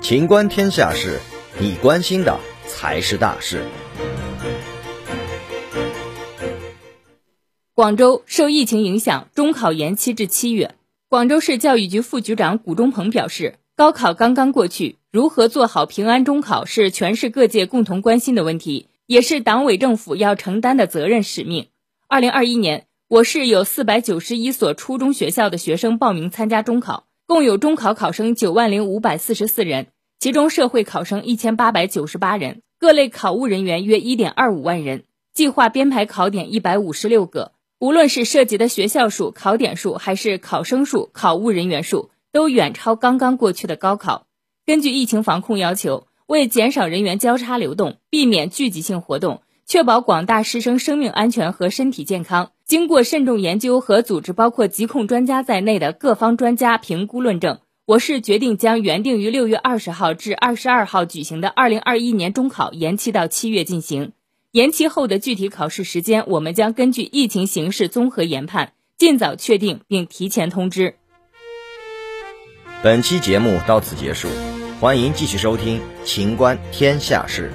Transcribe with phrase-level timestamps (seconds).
[0.00, 1.20] 情观天下事，
[1.60, 3.62] 你关心的才是大事。
[7.74, 10.74] 广州受疫情影响，中考延期至七月。
[11.08, 21.68] 广州市教育局副局长谷中鹏表示，高考刚刚过去，如何做好平安中考是全市各界共同关心的问题，也是党委政府要承担的责任使命。
[22.08, 29.88] 二零二一年，我市有四百九十一所初中学校的学生报名参加中考，共有中考考生九万零五百四十四人。
[30.18, 37.52] 其中社会考生一千八百九十八人，各类考务人员约一点二五万人，计划编排考点一百五十六个。
[37.80, 44.26] 无论是涉及的学校数、考点数，还是考生数、考务人员数，都远超刚刚过去的高考。
[44.64, 57.58] 根据疫情防控要求，为减少人员交叉流动，避免聚集性活动，确保广大师生生命安全和身体健康，经过慎重研究和组织包括疾控专家在内的各方专家评估论证。
[57.84, 64.12] 我市决定将原定于六月二十号至二十二号举行的二零二一年中考延期到七月进行。
[64.52, 70.94] 延期后的具体考试时间，我们将根据疫情形势综合研判，尽早确定并提前通知。
[72.82, 74.28] 本期节目到此结束，
[74.80, 77.52] 欢迎继续收听《秦观天下事》。